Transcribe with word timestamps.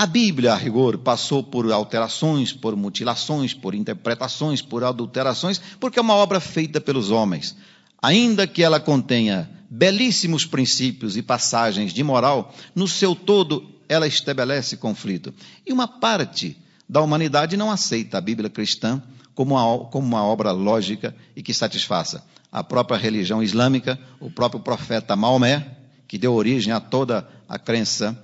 A 0.00 0.06
Bíblia, 0.06 0.52
a 0.52 0.56
rigor, 0.56 0.98
passou 0.98 1.42
por 1.42 1.72
alterações, 1.72 2.52
por 2.52 2.76
mutilações, 2.76 3.52
por 3.52 3.74
interpretações, 3.74 4.62
por 4.62 4.84
adulterações, 4.84 5.60
porque 5.80 5.98
é 5.98 6.02
uma 6.02 6.14
obra 6.14 6.38
feita 6.38 6.80
pelos 6.80 7.10
homens. 7.10 7.56
Ainda 8.00 8.46
que 8.46 8.62
ela 8.62 8.78
contenha 8.78 9.50
belíssimos 9.68 10.46
princípios 10.46 11.16
e 11.16 11.22
passagens 11.22 11.92
de 11.92 12.04
moral, 12.04 12.54
no 12.76 12.86
seu 12.86 13.12
todo 13.12 13.68
ela 13.88 14.06
estabelece 14.06 14.76
conflito. 14.76 15.34
E 15.66 15.72
uma 15.72 15.88
parte 15.88 16.56
da 16.88 17.00
humanidade 17.00 17.56
não 17.56 17.68
aceita 17.68 18.18
a 18.18 18.20
Bíblia 18.20 18.48
cristã 18.48 19.02
como 19.34 19.56
uma, 19.56 19.84
como 19.86 20.06
uma 20.06 20.22
obra 20.22 20.52
lógica 20.52 21.12
e 21.34 21.42
que 21.42 21.52
satisfaça. 21.52 22.24
A 22.52 22.62
própria 22.62 22.96
religião 22.96 23.42
islâmica, 23.42 23.98
o 24.20 24.30
próprio 24.30 24.60
profeta 24.60 25.16
Maomé, 25.16 25.76
que 26.06 26.16
deu 26.16 26.34
origem 26.34 26.72
a 26.72 26.78
toda 26.78 27.28
a 27.48 27.58
crença 27.58 28.16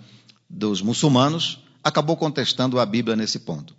dos 0.49 0.81
muçulmanos, 0.81 1.64
acabou 1.85 2.16
contestando 2.16 2.80
a 2.80 2.87
Bíblia 2.87 3.14
nesse 3.14 3.39
ponto. 3.39 3.77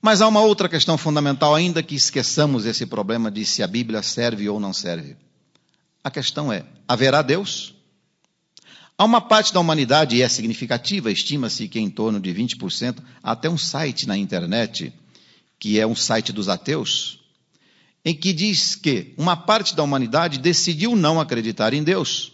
Mas 0.00 0.20
há 0.20 0.26
uma 0.26 0.40
outra 0.40 0.68
questão 0.68 0.98
fundamental, 0.98 1.54
ainda 1.54 1.82
que 1.82 1.94
esqueçamos 1.94 2.66
esse 2.66 2.86
problema 2.86 3.30
de 3.30 3.44
se 3.44 3.62
a 3.62 3.68
Bíblia 3.68 4.02
serve 4.02 4.48
ou 4.48 4.58
não 4.58 4.72
serve. 4.72 5.16
A 6.02 6.10
questão 6.10 6.52
é: 6.52 6.64
haverá 6.88 7.22
Deus? 7.22 7.74
Há 8.98 9.04
uma 9.04 9.20
parte 9.20 9.52
da 9.52 9.60
humanidade, 9.60 10.16
e 10.16 10.22
é 10.22 10.28
significativa, 10.28 11.10
estima-se 11.10 11.68
que 11.68 11.78
em 11.78 11.88
torno 11.88 12.20
de 12.20 12.32
20%, 12.32 12.98
há 13.22 13.32
até 13.32 13.48
um 13.48 13.58
site 13.58 14.06
na 14.06 14.16
internet, 14.16 14.92
que 15.58 15.78
é 15.78 15.86
um 15.86 15.94
site 15.94 16.32
dos 16.32 16.48
ateus, 16.48 17.20
em 18.04 18.14
que 18.14 18.32
diz 18.32 18.74
que 18.74 19.14
uma 19.16 19.36
parte 19.36 19.74
da 19.76 19.82
humanidade 19.82 20.38
decidiu 20.38 20.96
não 20.96 21.20
acreditar 21.20 21.72
em 21.72 21.82
Deus. 21.82 22.32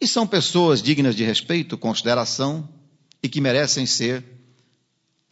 E 0.00 0.06
são 0.06 0.26
pessoas 0.26 0.82
dignas 0.82 1.14
de 1.14 1.24
respeito, 1.24 1.76
consideração 1.76 2.68
e 3.22 3.28
que 3.28 3.40
merecem 3.40 3.86
ser 3.86 4.24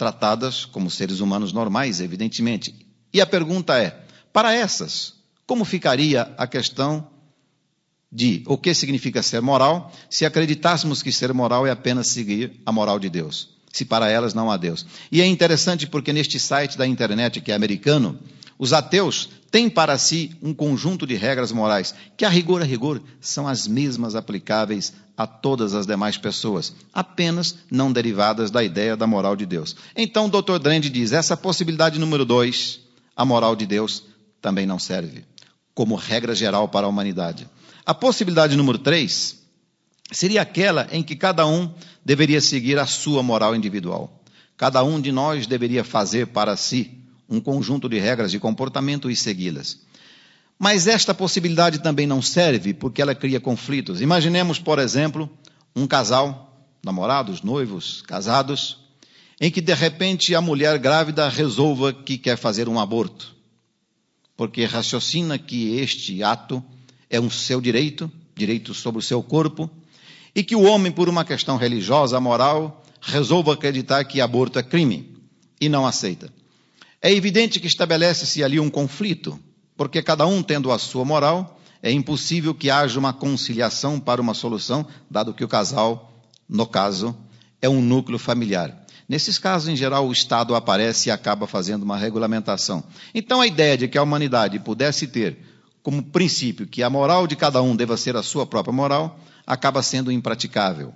tratadas 0.00 0.64
como 0.64 0.90
seres 0.90 1.20
humanos 1.20 1.52
normais, 1.52 2.00
evidentemente. 2.00 2.74
E 3.12 3.20
a 3.20 3.26
pergunta 3.26 3.76
é: 3.76 4.02
para 4.32 4.54
essas, 4.54 5.12
como 5.46 5.62
ficaria 5.62 6.23
a 6.38 6.46
questão 6.46 7.06
de 8.10 8.43
o 8.46 8.56
que 8.56 8.73
significa 8.73 9.23
ser 9.23 9.43
moral, 9.43 9.93
se 10.09 10.24
acreditássemos 10.24 11.02
que 11.02 11.12
ser 11.12 11.34
moral 11.34 11.66
é 11.66 11.71
apenas 11.71 12.06
seguir 12.09 12.62
a 12.65 12.73
moral 12.73 12.98
de 12.98 13.10
Deus, 13.10 13.51
se 13.71 13.84
para 13.84 14.09
elas 14.09 14.32
não 14.32 14.51
há 14.51 14.56
Deus. 14.56 14.87
E 15.12 15.21
é 15.21 15.26
interessante 15.26 15.87
porque 15.87 16.15
neste 16.15 16.40
site 16.40 16.78
da 16.78 16.87
internet 16.87 17.43
que 17.43 17.52
é 17.52 17.54
americano, 17.54 18.18
os 18.59 18.73
ateus 18.73 19.28
têm 19.51 19.68
para 19.68 19.98
si 19.98 20.34
um 20.40 20.54
conjunto 20.54 21.06
de 21.06 21.15
regras 21.15 21.52
morais 21.52 21.95
que, 22.16 22.24
a 22.24 22.30
rigor 22.30 22.62
a 22.62 22.65
rigor, 22.65 23.02
são 23.21 23.46
as 23.46 23.68
mesmas 23.68 24.15
aplicáveis 24.15 24.95
a 25.21 25.26
todas 25.26 25.74
as 25.74 25.87
demais 25.87 26.16
pessoas, 26.16 26.74
apenas 26.95 27.54
não 27.71 27.93
derivadas 27.93 28.51
da 28.51 28.65
ideia 28.65 28.96
da 28.96 29.07
moral 29.07 29.37
de 29.37 29.45
Deus. 29.45 29.77
Então, 29.95 30.24
o 30.24 30.30
Dr. 30.30 30.59
Drend 30.59 30.88
diz: 30.88 31.12
essa 31.12 31.37
possibilidade 31.37 31.99
número 31.99 32.24
dois, 32.24 32.80
a 33.15 33.23
moral 33.23 33.54
de 33.54 33.66
Deus, 33.66 34.02
também 34.40 34.65
não 34.65 34.79
serve 34.79 35.23
como 35.74 35.95
regra 35.95 36.35
geral 36.35 36.68
para 36.68 36.87
a 36.87 36.88
humanidade. 36.88 37.46
A 37.85 37.93
possibilidade 37.93 38.57
número 38.57 38.79
três 38.79 39.43
seria 40.10 40.40
aquela 40.40 40.88
em 40.90 41.02
que 41.02 41.15
cada 41.15 41.46
um 41.46 41.71
deveria 42.02 42.40
seguir 42.40 42.79
a 42.79 42.87
sua 42.87 43.23
moral 43.23 43.55
individual. 43.55 44.23
Cada 44.57 44.82
um 44.82 44.99
de 44.99 45.12
nós 45.12 45.46
deveria 45.46 45.84
fazer 45.84 46.29
para 46.29 46.57
si 46.57 46.99
um 47.29 47.40
conjunto 47.40 47.90
de 47.90 47.99
regras 47.99 48.30
de 48.30 48.38
comportamento 48.38 49.10
e 49.10 49.15
segui-las. 49.15 49.80
Mas 50.62 50.86
esta 50.86 51.14
possibilidade 51.14 51.78
também 51.78 52.06
não 52.06 52.20
serve 52.20 52.74
porque 52.74 53.00
ela 53.00 53.14
cria 53.14 53.40
conflitos. 53.40 54.02
Imaginemos, 54.02 54.58
por 54.58 54.78
exemplo, 54.78 55.30
um 55.74 55.86
casal, 55.86 56.66
namorados, 56.84 57.40
noivos, 57.40 58.02
casados, 58.02 58.76
em 59.40 59.50
que 59.50 59.62
de 59.62 59.72
repente 59.72 60.34
a 60.34 60.40
mulher 60.42 60.78
grávida 60.78 61.26
resolva 61.30 61.94
que 61.94 62.18
quer 62.18 62.36
fazer 62.36 62.68
um 62.68 62.78
aborto, 62.78 63.34
porque 64.36 64.66
raciocina 64.66 65.38
que 65.38 65.76
este 65.76 66.22
ato 66.22 66.62
é 67.09 67.19
um 67.19 67.31
seu 67.31 67.59
direito, 67.59 68.12
direito 68.37 68.75
sobre 68.75 68.99
o 68.99 69.03
seu 69.03 69.22
corpo, 69.22 69.70
e 70.34 70.44
que 70.44 70.54
o 70.54 70.65
homem, 70.65 70.93
por 70.93 71.09
uma 71.09 71.25
questão 71.25 71.56
religiosa, 71.56 72.20
moral, 72.20 72.84
resolva 73.00 73.54
acreditar 73.54 74.04
que 74.04 74.20
aborto 74.20 74.59
é 74.59 74.62
crime 74.62 75.16
e 75.59 75.70
não 75.70 75.87
aceita. 75.87 76.31
É 77.00 77.10
evidente 77.10 77.59
que 77.59 77.66
estabelece-se 77.66 78.44
ali 78.44 78.60
um 78.60 78.69
conflito, 78.69 79.41
porque 79.81 80.03
cada 80.03 80.27
um 80.27 80.43
tendo 80.43 80.71
a 80.71 80.79
sua 80.79 81.07
moral, 81.07 81.59
é 81.83 81.91
impossível 81.91 82.55
que 82.55 82.69
haja 82.69 82.99
uma 82.99 83.15
conciliação 83.15 83.99
para 83.99 84.21
uma 84.21 84.35
solução, 84.35 84.87
dado 85.11 85.33
que 85.33 85.43
o 85.43 85.49
casal, 85.49 86.13
no 86.47 86.67
caso, 86.67 87.17
é 87.63 87.67
um 87.67 87.81
núcleo 87.81 88.19
familiar. 88.19 88.85
Nesses 89.09 89.39
casos, 89.39 89.71
em 89.71 89.77
geral, 89.77 90.07
o 90.07 90.13
Estado 90.13 90.55
aparece 90.55 91.09
e 91.09 91.11
acaba 91.11 91.47
fazendo 91.47 91.83
uma 91.83 91.97
regulamentação. 91.97 92.85
Então, 93.15 93.41
a 93.41 93.47
ideia 93.47 93.75
de 93.79 93.89
que 93.89 93.97
a 93.97 94.03
humanidade 94.03 94.59
pudesse 94.59 95.07
ter 95.07 95.39
como 95.83 96.03
princípio 96.03 96.67
que 96.67 96.83
a 96.83 96.91
moral 96.91 97.27
de 97.27 97.35
cada 97.35 97.62
um 97.62 97.75
deva 97.75 97.97
ser 97.97 98.17
a 98.17 98.23
sua 98.23 98.45
própria 98.45 98.75
moral, 98.75 99.19
acaba 99.47 99.83
sendo 99.83 100.12
impraticável. 100.12 100.93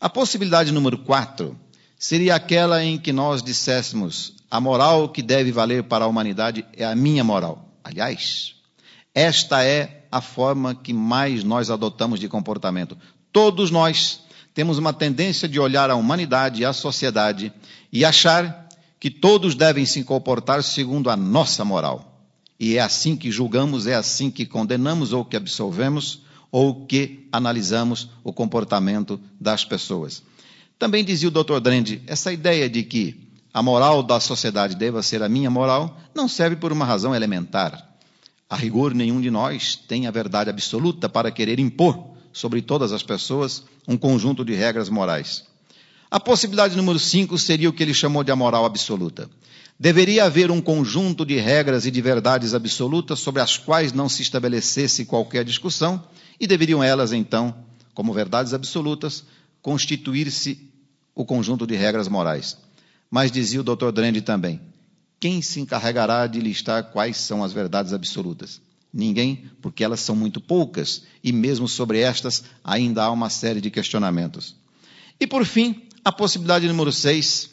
A 0.00 0.08
possibilidade 0.08 0.70
número 0.70 0.98
quatro 0.98 1.58
seria 1.98 2.36
aquela 2.36 2.84
em 2.84 2.98
que 2.98 3.12
nós 3.12 3.42
disséssemos 3.42 4.34
a 4.48 4.60
moral 4.60 5.08
que 5.08 5.22
deve 5.22 5.50
valer 5.50 5.82
para 5.82 6.04
a 6.04 6.08
humanidade 6.08 6.64
é 6.76 6.84
a 6.84 6.94
minha 6.94 7.24
moral. 7.24 7.67
Aliás, 7.88 8.54
esta 9.14 9.64
é 9.64 10.06
a 10.12 10.20
forma 10.20 10.74
que 10.74 10.92
mais 10.92 11.42
nós 11.42 11.70
adotamos 11.70 12.20
de 12.20 12.28
comportamento. 12.28 12.98
Todos 13.32 13.70
nós 13.70 14.20
temos 14.52 14.76
uma 14.76 14.92
tendência 14.92 15.48
de 15.48 15.58
olhar 15.58 15.88
a 15.88 15.96
humanidade 15.96 16.60
e 16.60 16.66
a 16.66 16.74
sociedade 16.74 17.50
e 17.90 18.04
achar 18.04 18.68
que 19.00 19.08
todos 19.08 19.54
devem 19.54 19.86
se 19.86 20.04
comportar 20.04 20.62
segundo 20.62 21.08
a 21.08 21.16
nossa 21.16 21.64
moral. 21.64 22.28
E 22.60 22.76
é 22.76 22.80
assim 22.80 23.16
que 23.16 23.30
julgamos, 23.30 23.86
é 23.86 23.94
assim 23.94 24.30
que 24.30 24.44
condenamos 24.44 25.14
ou 25.14 25.24
que 25.24 25.36
absolvemos 25.38 26.20
ou 26.52 26.84
que 26.84 27.26
analisamos 27.32 28.10
o 28.22 28.34
comportamento 28.34 29.18
das 29.40 29.64
pessoas. 29.64 30.22
Também 30.78 31.02
dizia 31.02 31.28
o 31.28 31.30
Dr. 31.30 31.58
Drende, 31.58 32.02
essa 32.06 32.30
ideia 32.30 32.68
de 32.68 32.82
que 32.82 33.27
a 33.52 33.62
moral 33.62 34.02
da 34.02 34.20
sociedade 34.20 34.76
deva 34.76 35.02
ser 35.02 35.22
a 35.22 35.28
minha 35.28 35.50
moral 35.50 35.98
não 36.14 36.28
serve 36.28 36.56
por 36.56 36.72
uma 36.72 36.84
razão 36.84 37.14
elementar. 37.14 37.88
A 38.48 38.56
rigor, 38.56 38.94
nenhum 38.94 39.20
de 39.20 39.30
nós 39.30 39.76
tem 39.76 40.06
a 40.06 40.10
verdade 40.10 40.50
absoluta 40.50 41.08
para 41.08 41.30
querer 41.30 41.58
impor 41.58 42.16
sobre 42.32 42.62
todas 42.62 42.92
as 42.92 43.02
pessoas 43.02 43.64
um 43.86 43.96
conjunto 43.96 44.44
de 44.44 44.54
regras 44.54 44.88
morais. 44.88 45.44
A 46.10 46.18
possibilidade 46.18 46.76
número 46.76 46.98
5 46.98 47.36
seria 47.38 47.68
o 47.68 47.72
que 47.72 47.82
ele 47.82 47.92
chamou 47.92 48.24
de 48.24 48.30
a 48.30 48.36
moral 48.36 48.64
absoluta. 48.64 49.28
Deveria 49.78 50.24
haver 50.24 50.50
um 50.50 50.60
conjunto 50.60 51.24
de 51.24 51.36
regras 51.36 51.86
e 51.86 51.90
de 51.90 52.00
verdades 52.00 52.54
absolutas 52.54 53.20
sobre 53.20 53.42
as 53.42 53.56
quais 53.56 53.92
não 53.92 54.08
se 54.08 54.22
estabelecesse 54.22 55.04
qualquer 55.04 55.44
discussão, 55.44 56.02
e 56.40 56.46
deveriam 56.46 56.82
elas, 56.82 57.12
então, 57.12 57.54
como 57.94 58.12
verdades 58.12 58.54
absolutas, 58.54 59.24
constituir-se 59.60 60.70
o 61.14 61.24
conjunto 61.24 61.66
de 61.66 61.76
regras 61.76 62.08
morais. 62.08 62.56
Mas 63.10 63.30
dizia 63.30 63.60
o 63.60 63.64
Dr. 63.64 63.90
Drende 63.92 64.20
também: 64.20 64.60
quem 65.20 65.42
se 65.42 65.60
encarregará 65.60 66.26
de 66.26 66.40
listar 66.40 66.90
quais 66.92 67.16
são 67.16 67.42
as 67.42 67.52
verdades 67.52 67.92
absolutas? 67.92 68.60
Ninguém, 68.92 69.50
porque 69.60 69.84
elas 69.84 70.00
são 70.00 70.16
muito 70.16 70.40
poucas 70.40 71.02
e, 71.22 71.32
mesmo 71.32 71.68
sobre 71.68 72.00
estas, 72.00 72.44
ainda 72.64 73.04
há 73.04 73.10
uma 73.10 73.28
série 73.28 73.60
de 73.60 73.70
questionamentos. 73.70 74.56
E, 75.20 75.26
por 75.26 75.44
fim, 75.44 75.82
a 76.04 76.10
possibilidade 76.10 76.66
número 76.66 76.90
6, 76.90 77.50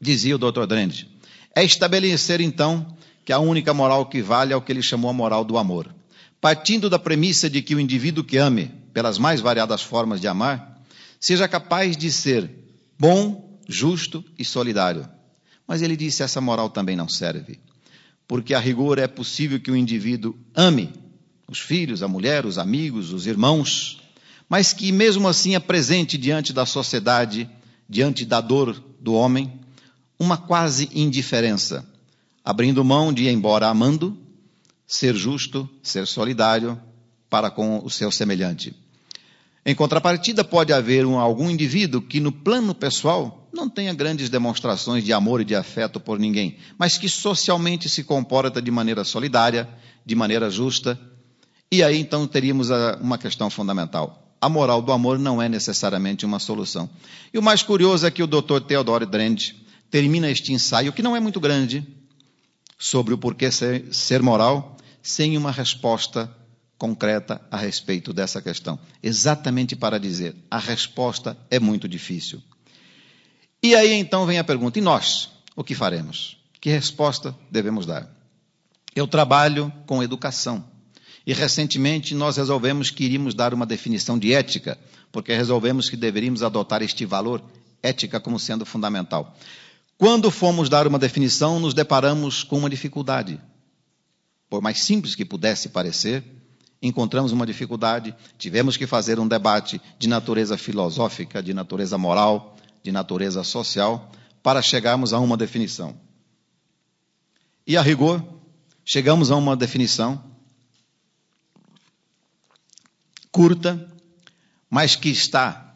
dizia 0.00 0.36
o 0.36 0.38
Dr. 0.38 0.66
Drende 0.66 1.12
é 1.54 1.64
estabelecer, 1.64 2.40
então, 2.40 2.86
que 3.24 3.32
a 3.32 3.38
única 3.38 3.72
moral 3.74 4.06
que 4.06 4.22
vale 4.22 4.52
é 4.52 4.56
o 4.56 4.62
que 4.62 4.72
ele 4.72 4.82
chamou 4.82 5.10
a 5.10 5.14
moral 5.14 5.44
do 5.44 5.58
amor. 5.58 5.94
Partindo 6.40 6.90
da 6.90 6.98
premissa 6.98 7.48
de 7.48 7.62
que 7.62 7.74
o 7.74 7.80
indivíduo 7.80 8.24
que 8.24 8.36
ame, 8.36 8.70
pelas 8.92 9.18
mais 9.18 9.40
variadas 9.40 9.82
formas 9.82 10.20
de 10.20 10.26
amar, 10.26 10.82
seja 11.20 11.46
capaz 11.46 11.96
de 11.96 12.10
ser 12.10 12.50
bom, 12.98 13.51
justo 13.68 14.24
e 14.38 14.44
solidário. 14.44 15.08
Mas 15.66 15.82
ele 15.82 15.96
disse: 15.96 16.22
essa 16.22 16.40
moral 16.40 16.70
também 16.70 16.96
não 16.96 17.08
serve. 17.08 17.60
Porque 18.26 18.54
a 18.54 18.58
rigor 18.58 18.98
é 18.98 19.06
possível 19.06 19.60
que 19.60 19.70
o 19.70 19.76
indivíduo 19.76 20.36
ame 20.54 20.92
os 21.52 21.58
filhos, 21.58 22.02
a 22.02 22.08
mulher, 22.08 22.46
os 22.46 22.56
amigos, 22.58 23.12
os 23.12 23.26
irmãos, 23.26 24.00
mas 24.48 24.72
que 24.72 24.90
mesmo 24.90 25.28
assim 25.28 25.54
apresente 25.54 26.16
diante 26.16 26.52
da 26.52 26.64
sociedade, 26.64 27.48
diante 27.88 28.24
da 28.24 28.40
dor 28.40 28.82
do 28.98 29.12
homem, 29.12 29.60
uma 30.18 30.36
quase 30.36 30.88
indiferença, 30.94 31.86
abrindo 32.44 32.84
mão 32.84 33.12
de, 33.12 33.28
embora 33.28 33.68
amando, 33.68 34.16
ser 34.86 35.14
justo, 35.14 35.68
ser 35.82 36.06
solidário 36.06 36.80
para 37.28 37.50
com 37.50 37.84
o 37.84 37.90
seu 37.90 38.10
semelhante. 38.10 38.74
Em 39.64 39.74
contrapartida, 39.74 40.42
pode 40.42 40.72
haver 40.72 41.06
um, 41.06 41.18
algum 41.18 41.50
indivíduo 41.50 42.00
que, 42.02 42.18
no 42.18 42.32
plano 42.32 42.74
pessoal, 42.74 43.41
não 43.52 43.68
tenha 43.68 43.92
grandes 43.92 44.30
demonstrações 44.30 45.04
de 45.04 45.12
amor 45.12 45.40
e 45.40 45.44
de 45.44 45.54
afeto 45.54 46.00
por 46.00 46.18
ninguém, 46.18 46.56
mas 46.78 46.96
que 46.96 47.08
socialmente 47.08 47.88
se 47.88 48.02
comporta 48.02 48.62
de 48.62 48.70
maneira 48.70 49.04
solidária, 49.04 49.68
de 50.04 50.14
maneira 50.14 50.50
justa. 50.50 50.98
E 51.70 51.82
aí 51.82 51.98
então 51.98 52.26
teríamos 52.26 52.68
uma 53.00 53.18
questão 53.18 53.50
fundamental: 53.50 54.34
a 54.40 54.48
moral 54.48 54.80
do 54.80 54.90
amor 54.90 55.18
não 55.18 55.40
é 55.40 55.48
necessariamente 55.48 56.24
uma 56.24 56.38
solução. 56.38 56.88
E 57.32 57.38
o 57.38 57.42
mais 57.42 57.62
curioso 57.62 58.06
é 58.06 58.10
que 58.10 58.22
o 58.22 58.26
Dr. 58.26 58.60
Theodore 58.66 59.06
Drend 59.06 59.54
termina 59.90 60.30
este 60.30 60.52
ensaio, 60.52 60.92
que 60.92 61.02
não 61.02 61.14
é 61.14 61.20
muito 61.20 61.38
grande, 61.38 61.86
sobre 62.78 63.12
o 63.12 63.18
porquê 63.18 63.50
ser, 63.50 63.92
ser 63.92 64.22
moral, 64.22 64.76
sem 65.02 65.36
uma 65.36 65.52
resposta 65.52 66.34
concreta 66.78 67.40
a 67.50 67.56
respeito 67.56 68.12
dessa 68.12 68.42
questão. 68.42 68.78
Exatamente 69.02 69.76
para 69.76 70.00
dizer, 70.00 70.34
a 70.50 70.58
resposta 70.58 71.36
é 71.50 71.60
muito 71.60 71.86
difícil. 71.86 72.42
E 73.62 73.74
aí 73.76 73.92
então 73.92 74.26
vem 74.26 74.38
a 74.38 74.44
pergunta: 74.44 74.78
e 74.78 74.82
nós? 74.82 75.30
O 75.54 75.62
que 75.62 75.74
faremos? 75.74 76.36
Que 76.60 76.70
resposta 76.70 77.36
devemos 77.50 77.86
dar? 77.86 78.08
Eu 78.94 79.06
trabalho 79.06 79.72
com 79.86 80.02
educação. 80.02 80.64
E 81.26 81.32
recentemente 81.32 82.14
nós 82.14 82.36
resolvemos 82.36 82.90
que 82.90 83.04
iríamos 83.04 83.34
dar 83.34 83.54
uma 83.54 83.64
definição 83.64 84.18
de 84.18 84.34
ética, 84.34 84.76
porque 85.12 85.32
resolvemos 85.32 85.88
que 85.88 85.96
deveríamos 85.96 86.42
adotar 86.42 86.82
este 86.82 87.06
valor, 87.06 87.42
ética, 87.82 88.18
como 88.18 88.40
sendo 88.40 88.66
fundamental. 88.66 89.36
Quando 89.96 90.30
fomos 90.32 90.68
dar 90.68 90.86
uma 90.88 90.98
definição, 90.98 91.60
nos 91.60 91.74
deparamos 91.74 92.42
com 92.42 92.58
uma 92.58 92.68
dificuldade. 92.68 93.40
Por 94.50 94.60
mais 94.60 94.82
simples 94.82 95.14
que 95.14 95.24
pudesse 95.24 95.68
parecer, 95.68 96.24
encontramos 96.82 97.30
uma 97.30 97.46
dificuldade, 97.46 98.14
tivemos 98.36 98.76
que 98.76 98.86
fazer 98.86 99.20
um 99.20 99.28
debate 99.28 99.80
de 99.98 100.08
natureza 100.08 100.58
filosófica, 100.58 101.40
de 101.40 101.54
natureza 101.54 101.96
moral, 101.96 102.51
de 102.82 102.90
natureza 102.90 103.44
social, 103.44 104.10
para 104.42 104.60
chegarmos 104.60 105.12
a 105.12 105.18
uma 105.18 105.36
definição. 105.36 105.96
E 107.66 107.76
a 107.76 107.82
rigor, 107.82 108.22
chegamos 108.84 109.30
a 109.30 109.36
uma 109.36 109.56
definição 109.56 110.32
curta, 113.30 113.88
mas 114.68 114.94
que 114.94 115.08
está 115.08 115.74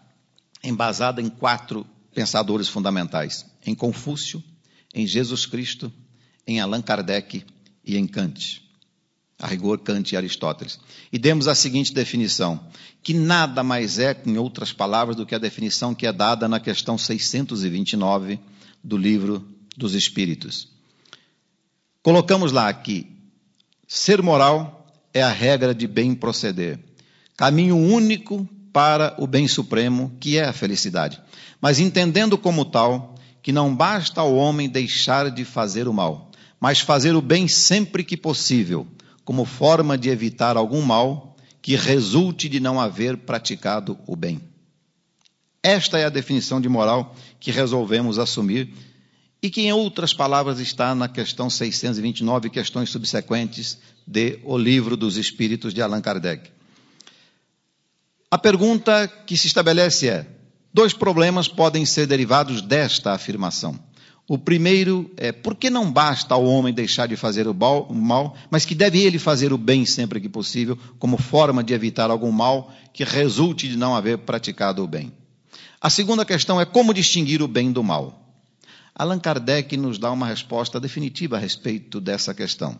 embasada 0.62 1.22
em 1.22 1.28
quatro 1.30 1.86
pensadores 2.14 2.68
fundamentais: 2.68 3.46
em 3.64 3.74
Confúcio, 3.74 4.42
em 4.94 5.06
Jesus 5.06 5.46
Cristo, 5.46 5.92
em 6.46 6.60
Allan 6.60 6.82
Kardec 6.82 7.44
e 7.84 7.96
em 7.96 8.06
Kant. 8.06 8.65
A 9.38 9.46
rigor, 9.46 9.78
Kant 9.80 10.12
e 10.12 10.16
Aristóteles. 10.16 10.78
E 11.12 11.18
demos 11.18 11.46
a 11.48 11.54
seguinte 11.54 11.92
definição: 11.92 12.60
que 13.02 13.12
nada 13.12 13.62
mais 13.62 13.98
é, 13.98 14.16
em 14.26 14.38
outras 14.38 14.72
palavras, 14.72 15.16
do 15.16 15.26
que 15.26 15.34
a 15.34 15.38
definição 15.38 15.94
que 15.94 16.06
é 16.06 16.12
dada 16.12 16.48
na 16.48 16.58
questão 16.58 16.96
629 16.96 18.38
do 18.82 18.96
livro 18.96 19.46
dos 19.76 19.94
Espíritos. 19.94 20.68
Colocamos 22.02 22.52
lá 22.52 22.72
que 22.72 23.06
ser 23.86 24.22
moral 24.22 24.86
é 25.12 25.22
a 25.22 25.30
regra 25.30 25.74
de 25.74 25.86
bem 25.86 26.14
proceder 26.14 26.78
caminho 27.36 27.76
único 27.76 28.48
para 28.72 29.14
o 29.18 29.26
bem 29.26 29.46
supremo, 29.46 30.16
que 30.18 30.38
é 30.38 30.44
a 30.44 30.52
felicidade. 30.52 31.20
Mas 31.60 31.78
entendendo 31.78 32.38
como 32.38 32.64
tal 32.64 33.14
que 33.42 33.52
não 33.52 33.74
basta 33.74 34.20
ao 34.20 34.34
homem 34.34 34.68
deixar 34.68 35.30
de 35.30 35.44
fazer 35.44 35.86
o 35.86 35.92
mal, 35.92 36.30
mas 36.58 36.80
fazer 36.80 37.14
o 37.14 37.22
bem 37.22 37.46
sempre 37.46 38.02
que 38.02 38.16
possível, 38.16 38.86
como 39.26 39.44
forma 39.44 39.98
de 39.98 40.08
evitar 40.08 40.56
algum 40.56 40.80
mal 40.80 41.36
que 41.60 41.74
resulte 41.74 42.48
de 42.48 42.60
não 42.60 42.80
haver 42.80 43.16
praticado 43.16 43.98
o 44.06 44.14
bem. 44.14 44.40
Esta 45.60 45.98
é 45.98 46.04
a 46.04 46.08
definição 46.08 46.60
de 46.60 46.68
moral 46.68 47.12
que 47.40 47.50
resolvemos 47.50 48.20
assumir 48.20 48.72
e 49.42 49.50
que, 49.50 49.62
em 49.62 49.72
outras 49.72 50.14
palavras, 50.14 50.60
está 50.60 50.94
na 50.94 51.08
questão 51.08 51.50
629, 51.50 52.50
questões 52.50 52.88
subsequentes 52.88 53.78
de 54.06 54.38
O 54.44 54.56
Livro 54.56 54.96
dos 54.96 55.16
Espíritos 55.16 55.74
de 55.74 55.82
Allan 55.82 56.00
Kardec. 56.00 56.48
A 58.30 58.38
pergunta 58.38 59.08
que 59.08 59.36
se 59.36 59.48
estabelece 59.48 60.08
é: 60.08 60.24
dois 60.72 60.92
problemas 60.92 61.48
podem 61.48 61.84
ser 61.84 62.06
derivados 62.06 62.62
desta 62.62 63.12
afirmação. 63.12 63.76
O 64.28 64.36
primeiro 64.36 65.08
é 65.16 65.30
por 65.30 65.54
que 65.54 65.70
não 65.70 65.92
basta 65.92 66.34
ao 66.34 66.44
homem 66.44 66.74
deixar 66.74 67.06
de 67.06 67.16
fazer 67.16 67.46
o 67.46 67.54
mal, 67.54 68.36
mas 68.50 68.64
que 68.64 68.74
deve 68.74 69.00
ele 69.00 69.20
fazer 69.20 69.52
o 69.52 69.58
bem 69.58 69.86
sempre 69.86 70.20
que 70.20 70.28
possível, 70.28 70.76
como 70.98 71.16
forma 71.16 71.62
de 71.62 71.72
evitar 71.72 72.10
algum 72.10 72.32
mal 72.32 72.72
que 72.92 73.04
resulte 73.04 73.68
de 73.68 73.76
não 73.76 73.94
haver 73.94 74.18
praticado 74.18 74.82
o 74.82 74.88
bem. 74.88 75.12
A 75.80 75.88
segunda 75.88 76.24
questão 76.24 76.60
é 76.60 76.64
como 76.64 76.92
distinguir 76.92 77.40
o 77.40 77.46
bem 77.46 77.70
do 77.70 77.84
mal. 77.84 78.26
Allan 78.92 79.20
Kardec 79.20 79.76
nos 79.76 79.98
dá 79.98 80.10
uma 80.10 80.26
resposta 80.26 80.80
definitiva 80.80 81.36
a 81.36 81.38
respeito 81.38 82.00
dessa 82.00 82.34
questão. 82.34 82.76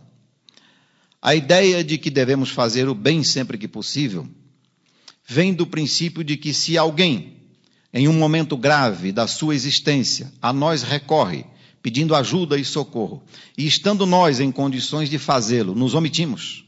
A 1.22 1.34
ideia 1.34 1.84
de 1.84 1.96
que 1.98 2.10
devemos 2.10 2.50
fazer 2.50 2.88
o 2.88 2.94
bem 2.94 3.22
sempre 3.22 3.56
que 3.56 3.68
possível 3.68 4.26
vem 5.26 5.52
do 5.52 5.66
princípio 5.66 6.24
de 6.24 6.36
que 6.36 6.54
se 6.54 6.78
alguém, 6.78 7.35
em 7.92 8.08
um 8.08 8.12
momento 8.12 8.56
grave 8.56 9.12
da 9.12 9.26
sua 9.26 9.54
existência, 9.54 10.32
a 10.40 10.52
nós 10.52 10.82
recorre, 10.82 11.44
pedindo 11.82 12.14
ajuda 12.14 12.58
e 12.58 12.64
socorro, 12.64 13.22
e 13.56 13.66
estando 13.66 14.06
nós 14.06 14.40
em 14.40 14.50
condições 14.50 15.08
de 15.08 15.18
fazê-lo, 15.18 15.74
nos 15.74 15.94
omitimos, 15.94 16.64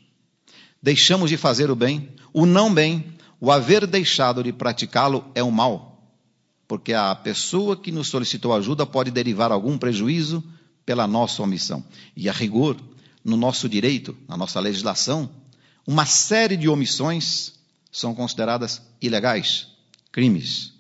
deixamos 0.82 1.31
de 1.31 1.37
fazer 1.37 1.70
o 1.70 1.76
bem, 1.76 2.09
o 2.32 2.47
não 2.47 2.73
bem, 2.73 3.05
o 3.41 3.50
haver 3.50 3.87
deixado 3.87 4.43
de 4.43 4.53
praticá-lo 4.53 5.25
é 5.35 5.43
um 5.43 5.50
mal, 5.50 6.03
porque 6.67 6.93
a 6.93 7.15
pessoa 7.15 7.76
que 7.76 7.91
nos 7.91 8.09
solicitou 8.09 8.53
ajuda 8.53 8.85
pode 8.87 9.11
derivar 9.11 9.50
algum 9.50 9.79
prejuízo 9.79 10.43
pela 10.85 11.06
nossa 11.06 11.43
omissão. 11.43 11.85
E 12.17 12.29
a 12.29 12.32
rigor, 12.32 12.76
no 13.25 13.37
nosso 13.37 13.69
direito, 13.69 14.17
na 14.26 14.37
nossa 14.37 14.59
legislação, 14.61 15.29
uma 15.87 16.06
série 16.06 16.56
de 16.56 16.69
omissões 16.69 17.53
são 17.91 18.15
consideradas 18.15 18.82
ilegais, 19.00 19.69
crimes. 20.12 20.77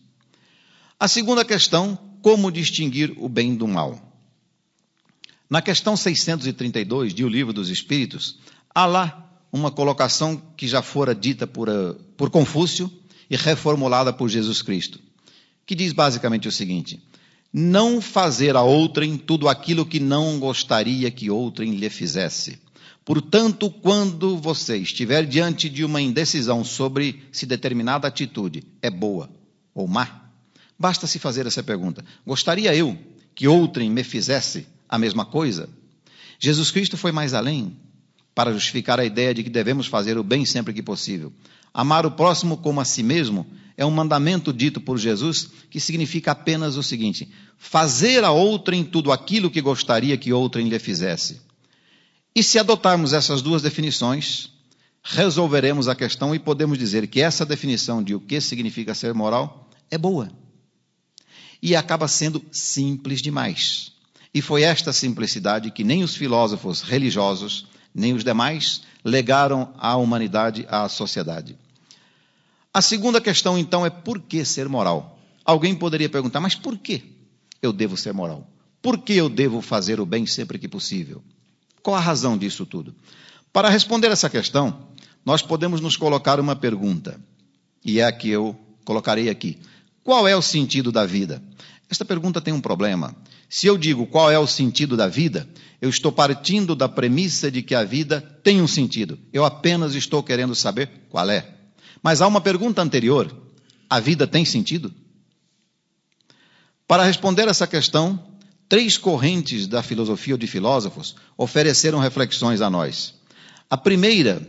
A 1.00 1.06
segunda 1.06 1.44
questão, 1.44 1.96
como 2.20 2.50
distinguir 2.50 3.14
o 3.18 3.28
bem 3.28 3.54
do 3.54 3.68
mal? 3.68 4.20
Na 5.48 5.62
questão 5.62 5.96
632 5.96 7.14
de 7.14 7.24
O 7.24 7.28
Livro 7.28 7.52
dos 7.52 7.68
Espíritos, 7.68 8.40
há 8.74 8.84
lá 8.84 9.40
uma 9.52 9.70
colocação 9.70 10.36
que 10.56 10.66
já 10.66 10.82
fora 10.82 11.14
dita 11.14 11.46
por, 11.46 11.68
uh, 11.68 11.94
por 12.16 12.30
Confúcio 12.30 12.90
e 13.30 13.36
reformulada 13.36 14.12
por 14.12 14.28
Jesus 14.28 14.60
Cristo, 14.60 14.98
que 15.64 15.76
diz 15.76 15.92
basicamente 15.92 16.48
o 16.48 16.52
seguinte: 16.52 17.00
não 17.52 18.00
fazer 18.00 18.56
a 18.56 18.62
outrem 18.62 19.16
tudo 19.16 19.48
aquilo 19.48 19.86
que 19.86 20.00
não 20.00 20.40
gostaria 20.40 21.12
que 21.12 21.30
outrem 21.30 21.76
lhe 21.76 21.88
fizesse. 21.88 22.58
Portanto, 23.04 23.70
quando 23.70 24.36
você 24.36 24.76
estiver 24.78 25.24
diante 25.24 25.68
de 25.68 25.84
uma 25.84 26.02
indecisão 26.02 26.64
sobre 26.64 27.22
se 27.30 27.46
determinada 27.46 28.08
atitude 28.08 28.64
é 28.82 28.90
boa 28.90 29.30
ou 29.72 29.86
má, 29.86 30.27
basta 30.78 31.06
se 31.06 31.18
fazer 31.18 31.46
essa 31.46 31.62
pergunta: 31.62 32.04
gostaria 32.26 32.74
eu 32.74 32.96
que 33.34 33.48
outrem 33.48 33.90
me 33.90 34.04
fizesse 34.04 34.66
a 34.88 34.98
mesma 34.98 35.24
coisa? 35.24 35.68
Jesus 36.38 36.70
Cristo 36.70 36.96
foi 36.96 37.12
mais 37.12 37.34
além 37.34 37.76
para 38.34 38.52
justificar 38.52 39.00
a 39.00 39.04
ideia 39.04 39.34
de 39.34 39.42
que 39.42 39.50
devemos 39.50 39.86
fazer 39.86 40.16
o 40.16 40.22
bem 40.22 40.44
sempre 40.44 40.72
que 40.72 40.82
possível. 40.82 41.32
Amar 41.74 42.06
o 42.06 42.10
próximo 42.12 42.56
como 42.56 42.80
a 42.80 42.84
si 42.84 43.02
mesmo 43.02 43.46
é 43.76 43.84
um 43.84 43.90
mandamento 43.90 44.52
dito 44.52 44.80
por 44.80 44.98
Jesus 44.98 45.50
que 45.70 45.80
significa 45.80 46.32
apenas 46.32 46.76
o 46.76 46.82
seguinte: 46.82 47.28
fazer 47.56 48.24
a 48.24 48.30
outrem 48.30 48.84
tudo 48.84 49.10
aquilo 49.10 49.50
que 49.50 49.60
gostaria 49.60 50.16
que 50.16 50.32
outrem 50.32 50.68
lhe 50.68 50.78
fizesse. 50.78 51.40
E 52.34 52.42
se 52.42 52.58
adotarmos 52.58 53.12
essas 53.12 53.42
duas 53.42 53.62
definições, 53.62 54.52
resolveremos 55.02 55.88
a 55.88 55.94
questão 55.94 56.34
e 56.34 56.38
podemos 56.38 56.78
dizer 56.78 57.06
que 57.08 57.20
essa 57.20 57.44
definição 57.44 58.02
de 58.02 58.14
o 58.14 58.20
que 58.20 58.40
significa 58.40 58.94
ser 58.94 59.12
moral 59.14 59.68
é 59.90 59.98
boa. 59.98 60.30
E 61.62 61.74
acaba 61.74 62.06
sendo 62.08 62.42
simples 62.52 63.20
demais. 63.20 63.92
E 64.32 64.40
foi 64.40 64.62
esta 64.62 64.92
simplicidade 64.92 65.70
que 65.70 65.82
nem 65.82 66.02
os 66.02 66.14
filósofos 66.14 66.82
religiosos, 66.82 67.66
nem 67.94 68.12
os 68.12 68.22
demais 68.22 68.82
legaram 69.04 69.72
à 69.78 69.96
humanidade, 69.96 70.66
à 70.68 70.88
sociedade. 70.88 71.56
A 72.72 72.82
segunda 72.82 73.20
questão, 73.20 73.58
então, 73.58 73.84
é 73.84 73.90
por 73.90 74.20
que 74.20 74.44
ser 74.44 74.68
moral? 74.68 75.18
Alguém 75.44 75.74
poderia 75.74 76.08
perguntar, 76.08 76.40
mas 76.40 76.54
por 76.54 76.76
que 76.76 77.02
eu 77.62 77.72
devo 77.72 77.96
ser 77.96 78.12
moral? 78.12 78.46
Por 78.80 78.98
que 78.98 79.14
eu 79.14 79.28
devo 79.28 79.60
fazer 79.60 79.98
o 79.98 80.06
bem 80.06 80.26
sempre 80.26 80.58
que 80.58 80.68
possível? 80.68 81.22
Qual 81.82 81.96
a 81.96 82.00
razão 82.00 82.36
disso 82.36 82.66
tudo? 82.66 82.94
Para 83.52 83.70
responder 83.70 84.08
essa 84.08 84.28
questão, 84.28 84.88
nós 85.24 85.42
podemos 85.42 85.80
nos 85.80 85.96
colocar 85.96 86.38
uma 86.38 86.54
pergunta, 86.54 87.18
e 87.84 87.98
é 87.98 88.04
a 88.04 88.12
que 88.12 88.28
eu 88.28 88.56
colocarei 88.84 89.28
aqui. 89.28 89.58
Qual 90.08 90.26
é 90.26 90.34
o 90.34 90.40
sentido 90.40 90.90
da 90.90 91.04
vida? 91.04 91.42
Esta 91.90 92.02
pergunta 92.02 92.40
tem 92.40 92.54
um 92.54 92.62
problema. 92.62 93.14
Se 93.46 93.66
eu 93.66 93.76
digo 93.76 94.06
qual 94.06 94.30
é 94.30 94.38
o 94.38 94.46
sentido 94.46 94.96
da 94.96 95.06
vida, 95.06 95.46
eu 95.82 95.90
estou 95.90 96.10
partindo 96.10 96.74
da 96.74 96.88
premissa 96.88 97.50
de 97.50 97.60
que 97.60 97.74
a 97.74 97.84
vida 97.84 98.22
tem 98.42 98.62
um 98.62 98.66
sentido. 98.66 99.18
Eu 99.34 99.44
apenas 99.44 99.94
estou 99.94 100.22
querendo 100.22 100.54
saber 100.54 100.88
qual 101.10 101.28
é. 101.28 101.54
Mas 102.02 102.22
há 102.22 102.26
uma 102.26 102.40
pergunta 102.40 102.80
anterior: 102.80 103.30
a 103.86 104.00
vida 104.00 104.26
tem 104.26 104.46
sentido? 104.46 104.94
Para 106.86 107.04
responder 107.04 107.46
essa 107.46 107.66
questão, 107.66 108.18
três 108.66 108.96
correntes 108.96 109.66
da 109.66 109.82
filosofia 109.82 110.32
ou 110.32 110.38
de 110.38 110.46
filósofos 110.46 111.16
ofereceram 111.36 111.98
reflexões 111.98 112.62
a 112.62 112.70
nós. 112.70 113.12
A 113.68 113.76
primeira 113.76 114.40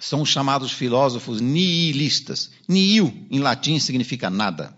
são 0.00 0.22
os 0.22 0.28
chamados 0.28 0.72
filósofos 0.72 1.40
nihilistas. 1.40 2.50
Nihil, 2.66 3.26
em 3.30 3.38
latim, 3.38 3.78
significa 3.78 4.30
nada. 4.30 4.74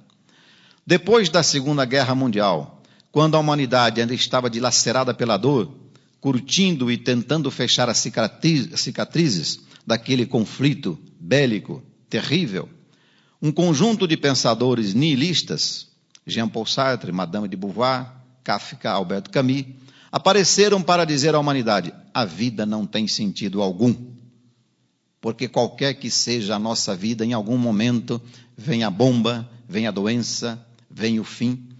Depois 0.86 1.28
da 1.28 1.42
Segunda 1.42 1.84
Guerra 1.84 2.14
Mundial, 2.14 2.82
quando 3.10 3.36
a 3.36 3.38
humanidade 3.38 4.00
ainda 4.00 4.14
estava 4.14 4.50
dilacerada 4.50 5.14
pela 5.14 5.36
dor, 5.36 5.72
curtindo 6.20 6.90
e 6.90 6.96
tentando 6.96 7.50
fechar 7.50 7.88
as 7.88 7.98
cicatrizes 7.98 9.60
daquele 9.86 10.26
conflito 10.26 10.98
bélico 11.20 11.82
terrível, 12.10 12.68
um 13.40 13.50
conjunto 13.50 14.06
de 14.06 14.16
pensadores 14.16 14.94
nihilistas, 14.94 15.88
Jean-Paul 16.26 16.66
Sartre, 16.66 17.10
Madame 17.12 17.48
de 17.48 17.56
Beauvoir, 17.56 18.12
Kafka, 18.44 18.90
Alberto 18.90 19.30
Camus, 19.30 19.64
apareceram 20.10 20.82
para 20.82 21.04
dizer 21.04 21.34
à 21.34 21.38
humanidade: 21.40 21.92
a 22.12 22.24
vida 22.24 22.64
não 22.66 22.86
tem 22.86 23.08
sentido 23.08 23.62
algum. 23.62 24.11
Porque 25.22 25.46
qualquer 25.46 25.94
que 25.94 26.10
seja 26.10 26.56
a 26.56 26.58
nossa 26.58 26.96
vida, 26.96 27.24
em 27.24 27.32
algum 27.32 27.56
momento 27.56 28.20
vem 28.56 28.82
a 28.82 28.90
bomba, 28.90 29.48
vem 29.68 29.86
a 29.86 29.92
doença, 29.92 30.60
vem 30.90 31.20
o 31.20 31.24
fim. 31.24 31.71